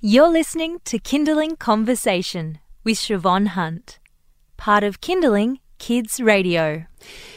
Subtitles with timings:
[0.00, 3.98] You're listening to Kinderling Conversation with Siobhan Hunt,
[4.56, 6.86] part of Kinderling Kids Radio.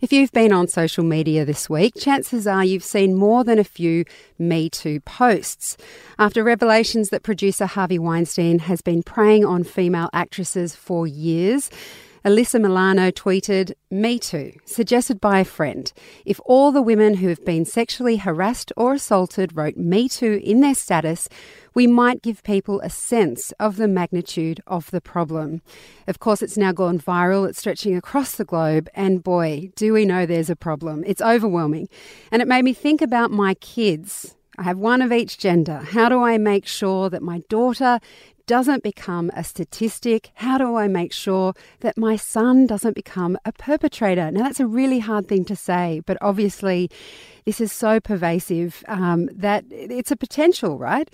[0.00, 3.64] If you've been on social media this week, chances are you've seen more than a
[3.64, 4.04] few
[4.38, 5.76] Me Too posts.
[6.16, 11.70] After revelations that producer Harvey Weinstein has been preying on female actresses for years,
[12.24, 15.92] Alyssa Milano tweeted, Me too, suggested by a friend.
[16.24, 20.62] If all the women who have been sexually harassed or assaulted wrote Me too in
[20.62, 21.28] their status,
[21.74, 25.60] we might give people a sense of the magnitude of the problem.
[26.08, 30.06] Of course, it's now gone viral, it's stretching across the globe, and boy, do we
[30.06, 31.04] know there's a problem.
[31.06, 31.90] It's overwhelming.
[32.32, 34.34] And it made me think about my kids.
[34.56, 35.78] I have one of each gender.
[35.78, 37.98] How do I make sure that my daughter
[38.46, 40.30] doesn't become a statistic?
[40.34, 44.30] How do I make sure that my son doesn't become a perpetrator?
[44.30, 46.90] Now, that's a really hard thing to say, but obviously,
[47.44, 51.10] this is so pervasive um, that it's a potential, right?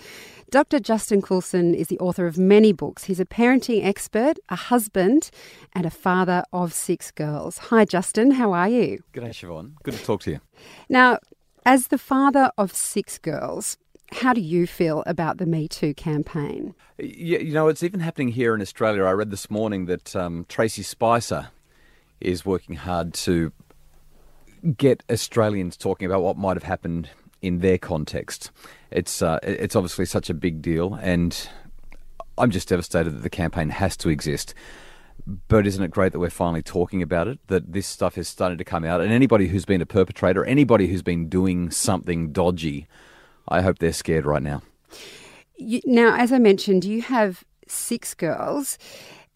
[0.51, 0.81] Dr.
[0.81, 3.05] Justin Coulson is the author of many books.
[3.05, 5.31] He's a parenting expert, a husband,
[5.73, 7.59] and a father of six girls.
[7.59, 8.33] Hi, Justin.
[8.33, 9.03] How are you?
[9.13, 9.75] Good day, Siobhan.
[9.85, 10.41] Good to talk to you.
[10.89, 11.19] Now,
[11.65, 13.77] as the father of six girls,
[14.13, 16.75] how do you feel about the Me Too campaign?
[16.99, 19.05] You, you know, it's even happening here in Australia.
[19.05, 21.49] I read this morning that um, Tracey Spicer
[22.21, 23.53] is working hard to
[24.77, 27.09] get Australians talking about what might have happened
[27.41, 28.51] in their context.
[28.91, 31.49] It's uh, it's obviously such a big deal, and
[32.37, 34.55] I'm just devastated that the campaign has to exist.
[35.27, 37.39] But isn't it great that we're finally talking about it?
[37.49, 40.89] That this stuff is starting to come out, and anybody who's been a perpetrator, anybody
[40.89, 42.87] who's been doing something dodgy,
[43.49, 44.63] I hope they're scared right now.
[45.57, 48.79] You, now, as I mentioned, you have six girls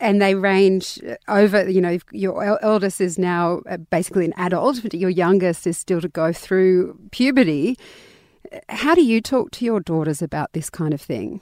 [0.00, 4.94] and they range over, you know, your eldest is now uh, basically an adult, but
[4.94, 7.78] your youngest is still to go through puberty.
[8.69, 11.41] How do you talk to your daughters about this kind of thing?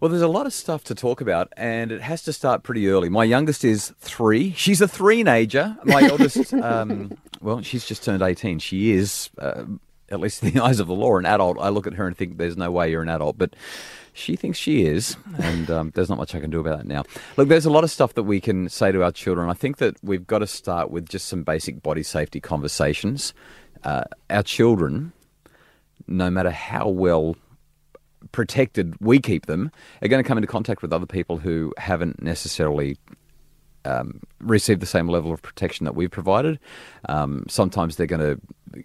[0.00, 2.88] Well, there's a lot of stuff to talk about, and it has to start pretty
[2.88, 3.08] early.
[3.08, 4.52] My youngest is three.
[4.56, 5.76] She's a three-nager.
[5.84, 8.58] My eldest, um, well, she's just turned 18.
[8.58, 9.62] She is, uh,
[10.12, 11.58] at least in the eyes of the law, an adult.
[11.58, 13.54] I look at her and think there's no way you're an adult, but
[14.12, 17.04] she thinks she is, and um, there's not much I can do about it now.
[17.36, 19.48] Look, there's a lot of stuff that we can say to our children.
[19.48, 23.32] I think that we've got to start with just some basic body safety conversations.
[23.84, 25.12] Uh, our children,
[26.06, 27.36] no matter how well
[28.32, 29.70] protected we keep them,
[30.02, 32.98] are going to come into contact with other people who haven't necessarily
[33.86, 36.58] um, received the same level of protection that we've provided.
[37.08, 38.84] Um, sometimes they're going to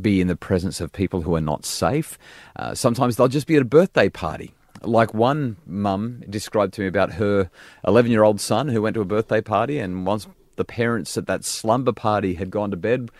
[0.00, 2.18] be in the presence of people who are not safe.
[2.56, 4.52] Uh, sometimes they'll just be at a birthday party.
[4.82, 7.50] Like one mum described to me about her
[7.86, 10.26] 11 year old son who went to a birthday party, and once
[10.56, 13.10] the parents at that slumber party had gone to bed,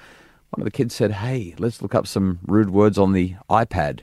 [0.51, 4.01] one of the kids said, Hey, let's look up some rude words on the iPad.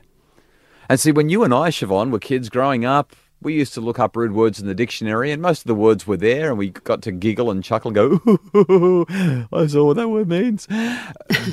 [0.88, 4.00] And see, when you and I, Siobhan, were kids growing up, we used to look
[4.00, 6.72] up rude words in the dictionary, and most of the words were there, and we
[6.72, 9.06] got to giggle and chuckle and go, ooh,
[9.54, 10.68] I saw what that word means.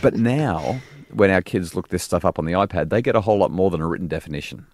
[0.03, 0.81] but now,
[1.17, 3.51] when our kids look this stuff up on the iPad, they get a whole lot
[3.51, 4.67] more than a written definition.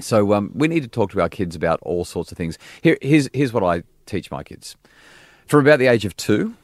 [0.00, 2.58] So um, we need to talk to our kids about all sorts of things.
[2.82, 4.74] Here, here's, here's what I teach my kids.
[5.46, 6.56] From about the age of two,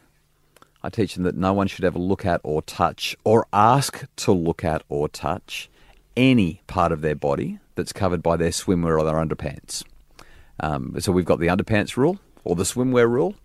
[0.82, 4.32] I teach them that no one should ever look at or touch or ask to
[4.32, 5.70] look at or touch
[6.16, 9.84] any part of their body that's covered by their swimwear or their underpants.
[10.58, 13.36] Um, so we've got the underpants rule or the swimwear rule,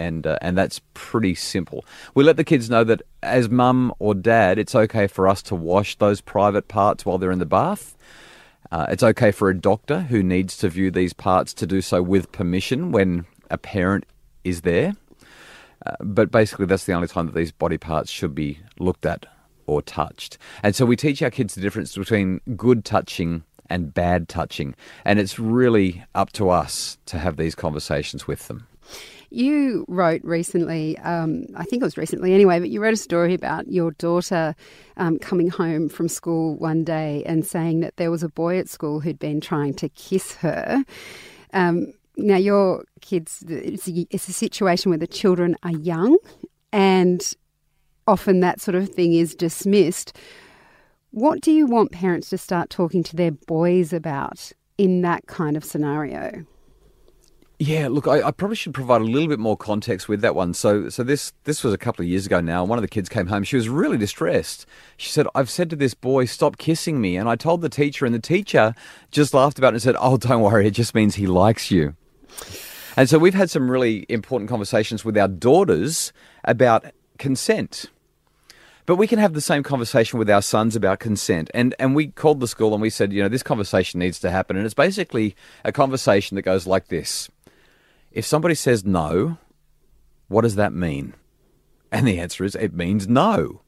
[0.00, 1.84] and uh, and that's pretty simple.
[2.14, 5.54] We let the kids know that as mum or dad, it's okay for us to
[5.54, 7.96] wash those private parts while they're in the bath.
[8.72, 12.02] Uh, it's okay for a doctor who needs to view these parts to do so
[12.02, 14.06] with permission when a parent
[14.44, 14.94] is there.
[15.84, 19.26] Uh, but basically, that's the only time that these body parts should be looked at
[19.66, 20.38] or touched.
[20.62, 24.74] And so we teach our kids the difference between good touching and bad touching.
[25.04, 28.66] And it's really up to us to have these conversations with them.
[29.30, 33.32] You wrote recently, um, I think it was recently anyway, but you wrote a story
[33.32, 34.56] about your daughter
[34.96, 38.68] um, coming home from school one day and saying that there was a boy at
[38.68, 40.84] school who'd been trying to kiss her.
[41.52, 46.18] Um, now, your kids, it's a, it's a situation where the children are young
[46.72, 47.32] and
[48.06, 50.16] often that sort of thing is dismissed.
[51.12, 55.56] What do you want parents to start talking to their boys about in that kind
[55.56, 56.44] of scenario?
[57.62, 60.54] Yeah, look, I, I, probably should provide a little bit more context with that one.
[60.54, 62.64] So, so this this was a couple of years ago now.
[62.64, 63.44] One of the kids came home.
[63.44, 64.64] She was really distressed.
[64.96, 68.06] She said, "I've said to this boy, stop kissing me," and I told the teacher,
[68.06, 68.74] and the teacher
[69.10, 71.96] just laughed about it and said, "Oh, don't worry, it just means he likes you."
[72.96, 76.14] And so we've had some really important conversations with our daughters
[76.44, 76.86] about
[77.18, 77.90] consent.
[78.86, 81.50] But we can have the same conversation with our sons about consent.
[81.52, 84.30] And and we called the school and we said, you know, this conversation needs to
[84.30, 84.56] happen.
[84.56, 87.28] And it's basically a conversation that goes like this.
[88.10, 89.38] If somebody says no,
[90.28, 91.14] what does that mean?
[91.92, 93.62] And the answer is it means no.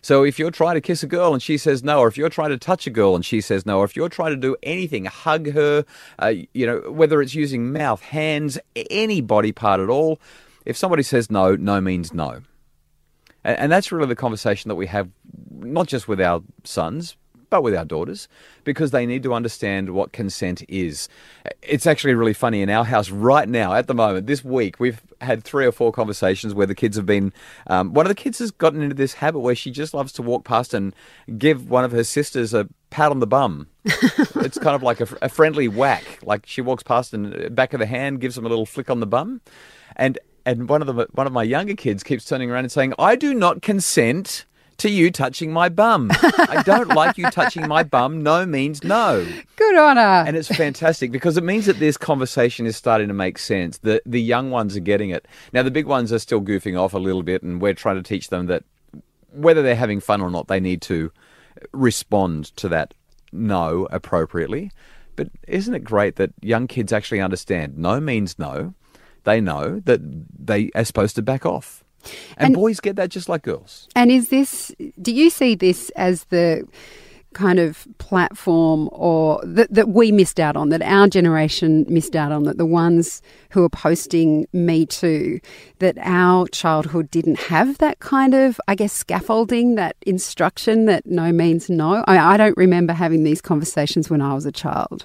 [0.00, 2.28] So if you're trying to kiss a girl and she says no, or if you're
[2.28, 4.56] trying to touch a girl and she says no, or if you're trying to do
[4.62, 5.84] anything, hug her,
[6.20, 8.58] uh, you know, whether it's using mouth, hands,
[8.90, 10.20] any body part at all,
[10.64, 12.42] if somebody says no, no means no.
[13.44, 15.08] And, and that's really the conversation that we have,
[15.50, 17.16] not just with our sons,
[17.50, 18.28] but with our daughters,
[18.64, 21.08] because they need to understand what consent is.
[21.62, 25.00] It's actually really funny in our house right now, at the moment, this week, we've
[25.20, 27.32] had three or four conversations where the kids have been.
[27.66, 30.22] Um, one of the kids has gotten into this habit where she just loves to
[30.22, 30.94] walk past and
[31.36, 33.68] give one of her sisters a pat on the bum.
[33.84, 36.18] it's kind of like a, a friendly whack.
[36.22, 39.00] Like she walks past and back of the hand gives them a little flick on
[39.00, 39.40] the bum,
[39.96, 42.94] and and one of the one of my younger kids keeps turning around and saying,
[42.98, 44.44] "I do not consent."
[44.78, 46.10] To you touching my bum.
[46.12, 48.22] I don't like you touching my bum.
[48.22, 49.26] No means no.
[49.56, 50.24] Good on her.
[50.24, 53.78] And it's fantastic because it means that this conversation is starting to make sense.
[53.78, 55.26] The the young ones are getting it.
[55.52, 58.02] Now the big ones are still goofing off a little bit and we're trying to
[58.02, 58.62] teach them that
[59.32, 61.10] whether they're having fun or not, they need to
[61.72, 62.94] respond to that
[63.32, 64.70] no appropriately.
[65.16, 68.74] But isn't it great that young kids actually understand no means no?
[69.24, 70.00] They know that
[70.38, 71.82] they are supposed to back off.
[72.36, 73.88] And, And- boys get that just like girls.
[73.94, 76.66] And is this, do you see this as the
[77.34, 82.32] kind of platform or that, that we missed out on, that our generation missed out
[82.32, 85.38] on, that the ones who are posting Me Too,
[85.78, 91.30] that our childhood didn't have that kind of, I guess, scaffolding, that instruction that no
[91.30, 92.02] means no?
[92.08, 95.04] I, I don't remember having these conversations when I was a child.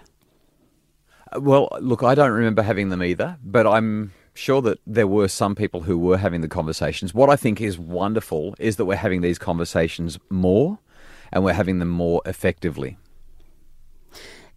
[1.36, 5.28] Uh, well, look, I don't remember having them either, but I'm sure that there were
[5.28, 7.14] some people who were having the conversations.
[7.14, 10.80] What I think is wonderful is that we're having these conversations more
[11.32, 12.98] and we're having them more effectively.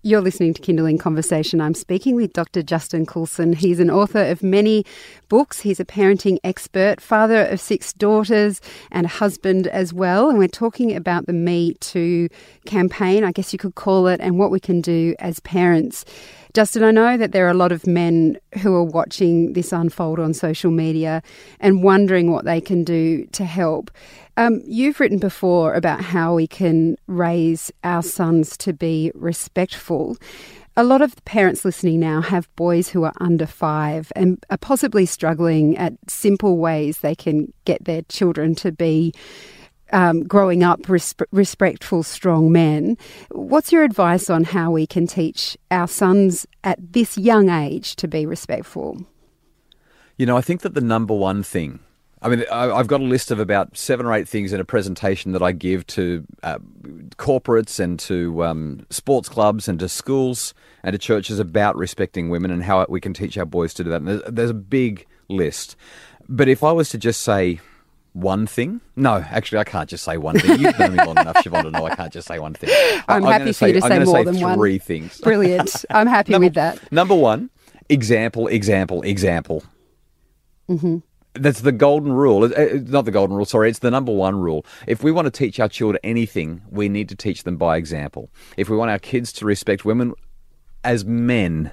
[0.07, 1.61] You're listening to Kinderling Conversation.
[1.61, 2.63] I'm speaking with Dr.
[2.63, 3.55] Justin Coulson.
[3.55, 4.85] He's an author of many
[5.29, 5.63] books.
[5.63, 8.61] He's a parenting expert, father of six daughters,
[8.93, 10.29] and a husband as well.
[10.29, 12.29] And we're talking about the Me Too
[12.67, 16.05] campaign, I guess you could call it, and what we can do as parents.
[16.57, 20.19] Justin, I know that there are a lot of men who are watching this unfold
[20.19, 21.23] on social media
[21.61, 23.91] and wondering what they can do to help.
[24.39, 30.17] Um, you've written before about how we can raise our sons to be respectful.
[30.79, 34.57] A lot of the parents listening now have boys who are under five and are
[34.57, 39.13] possibly struggling at simple ways they can get their children to be
[39.93, 42.97] um, growing up resp- respectful, strong men.
[43.31, 48.09] What's your advice on how we can teach our sons at this young age to
[48.09, 49.05] be respectful?
[50.17, 51.81] You know, I think that the number one thing,
[52.23, 55.33] I mean, I've got a list of about seven or eight things in a presentation
[55.33, 56.59] that I give to uh,
[57.19, 62.51] corporates and to um, sports clubs and to schools and to churches about respecting women
[62.51, 63.97] and how we can teach our boys to do that.
[63.97, 65.77] And there's, there's a big list.
[66.29, 67.61] But if I was to just say
[68.17, 70.59] one thing, no, actually, I can't just say one thing.
[70.59, 72.71] You've known me long enough, Siobhan, to know I can't just say one thing.
[73.09, 74.55] I- I'm happy for you to I'm say more say than one.
[74.57, 75.21] Three things.
[75.23, 75.85] Brilliant.
[75.91, 76.91] I'm happy Number- with that.
[76.91, 77.51] Number one,
[77.91, 79.65] example, example, example.
[80.71, 80.99] Mm-hmm.
[81.35, 82.45] That's the golden rule.
[82.45, 83.69] It's not the golden rule, sorry.
[83.69, 84.65] It's the number one rule.
[84.87, 88.31] If we want to teach our children anything, we need to teach them by example.
[88.57, 90.15] If we want our kids to respect women
[90.83, 91.73] as men,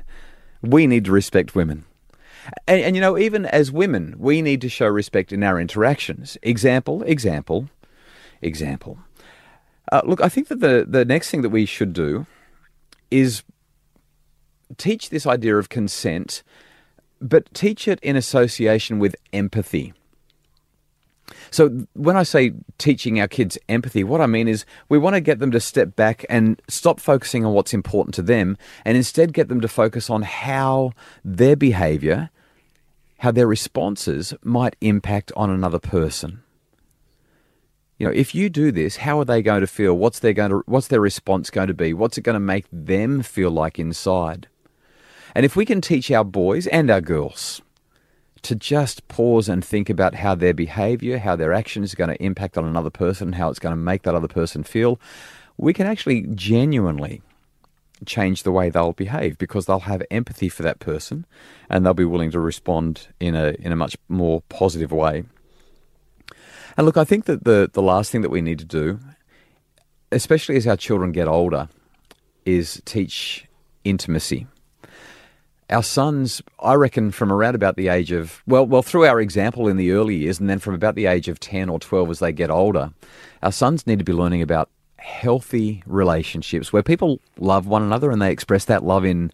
[0.62, 1.86] we need to respect women.
[2.68, 6.38] And, and you know, even as women, we need to show respect in our interactions.
[6.42, 7.70] Example, example,
[8.42, 9.00] example.
[9.92, 12.26] Uh, look, I think that the, the next thing that we should do
[13.12, 13.44] is
[14.78, 16.44] teach this idea of consent,
[17.22, 19.94] but teach it in association with empathy.
[21.52, 25.22] So when I say teaching our kids empathy, what I mean is we want to
[25.22, 29.34] get them to step back and stop focusing on what's important to them and instead
[29.34, 30.92] get them to focus on how
[31.24, 32.30] their behavior,
[33.20, 36.44] how their responses might impact on another person.
[37.98, 39.94] You know, if you do this, how are they going to feel?
[39.94, 41.94] What's their going to what's their response going to be?
[41.94, 44.48] What's it going to make them feel like inside?
[45.36, 47.62] And if we can teach our boys and our girls
[48.44, 52.24] to just pause and think about how their behavior, how their actions are going to
[52.24, 55.00] impact on another person, how it's going to make that other person feel,
[55.58, 57.22] we can actually genuinely
[58.06, 61.26] change the way they'll behave because they'll have empathy for that person
[61.70, 65.24] and they'll be willing to respond in a in a much more positive way.
[66.76, 69.00] And look, I think that the the last thing that we need to do,
[70.12, 71.70] especially as our children get older,
[72.46, 73.46] is teach
[73.84, 74.48] intimacy.
[75.74, 79.68] Our sons, I reckon, from around about the age of well, well, through our example
[79.68, 82.20] in the early years, and then from about the age of ten or twelve as
[82.20, 82.94] they get older,
[83.42, 88.22] our sons need to be learning about healthy relationships where people love one another and
[88.22, 89.32] they express that love in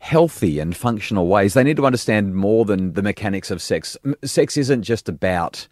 [0.00, 1.54] healthy and functional ways.
[1.54, 3.96] They need to understand more than the mechanics of sex.
[4.24, 5.68] Sex isn't just about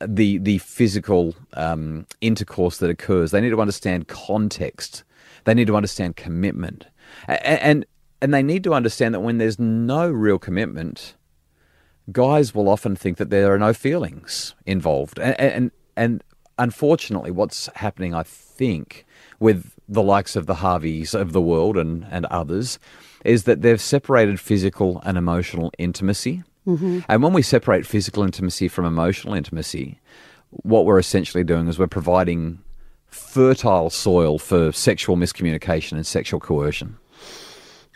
[0.00, 3.30] uh, the the physical um, intercourse that occurs.
[3.30, 5.04] They need to understand context.
[5.44, 6.86] They need to understand commitment,
[7.26, 7.86] and, and
[8.24, 11.14] and they need to understand that when there's no real commitment,
[12.10, 15.18] guys will often think that there are no feelings involved.
[15.18, 16.24] And, and, and
[16.58, 19.04] unfortunately, what's happening, I think,
[19.40, 22.78] with the likes of the Harveys of the world and, and others,
[23.26, 26.44] is that they've separated physical and emotional intimacy.
[26.66, 27.00] Mm-hmm.
[27.06, 30.00] And when we separate physical intimacy from emotional intimacy,
[30.48, 32.60] what we're essentially doing is we're providing
[33.06, 36.96] fertile soil for sexual miscommunication and sexual coercion.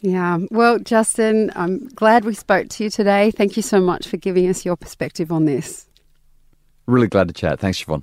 [0.02, 0.38] Yeah.
[0.50, 3.30] Well, Justin, I'm glad we spoke to you today.
[3.30, 5.88] Thank you so much for giving us your perspective on this.
[6.86, 7.60] Really glad to chat.
[7.60, 8.02] Thanks, Siobhan.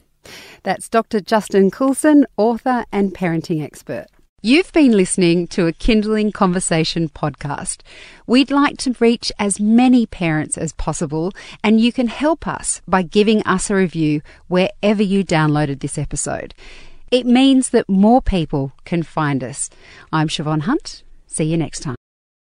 [0.63, 1.21] That's Dr.
[1.21, 4.07] Justin Coulson, author and parenting expert.
[4.41, 7.81] You've been listening to a Kinderling Conversation podcast.
[8.27, 11.31] We'd like to reach as many parents as possible,
[11.63, 16.53] and you can help us by giving us a review wherever you downloaded this episode.
[17.09, 19.71] It means that more people can find us.
[20.13, 21.01] I'm Siobhan Hunt.
[21.35, 22.04] See you next time.